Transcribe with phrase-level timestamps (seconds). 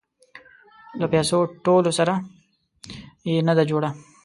[0.99, 2.13] له پيسو ټولولو سره
[3.29, 3.89] يې نه ده جوړه.